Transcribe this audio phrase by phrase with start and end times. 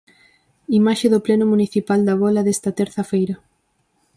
[0.79, 3.35] Imaxe do pleno municipal da Bola desta terza feira.